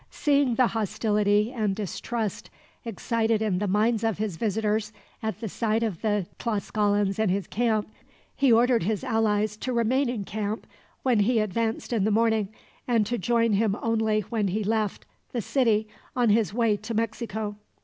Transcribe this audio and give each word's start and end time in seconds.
Seeing 0.09 0.55
the 0.55 0.65
hostility 0.65 1.51
and 1.51 1.75
distrust 1.75 2.49
excited 2.83 3.39
in 3.39 3.59
the 3.59 3.67
minds 3.67 4.03
of 4.03 4.17
his 4.17 4.35
visitors 4.35 4.91
at 5.21 5.41
the 5.41 5.47
sight 5.47 5.83
of 5.83 6.01
the 6.01 6.25
Tlascalans 6.39 7.19
in 7.19 7.29
his 7.29 7.45
camp, 7.45 7.87
he 8.35 8.51
ordered 8.51 8.81
his 8.81 9.03
allies 9.03 9.55
to 9.57 9.71
remain 9.71 10.09
in 10.09 10.23
camp 10.23 10.65
when 11.03 11.19
he 11.19 11.37
advanced 11.37 11.93
in 11.93 12.03
the 12.03 12.09
morning, 12.09 12.49
and 12.87 13.05
to 13.05 13.19
join 13.19 13.53
him 13.53 13.77
only 13.79 14.21
when 14.21 14.47
he 14.47 14.63
left 14.63 15.05
the 15.33 15.41
city 15.41 15.87
on 16.15 16.29
his 16.29 16.51
way 16.51 16.75
to 16.77 16.95
Mexico. 16.95 17.55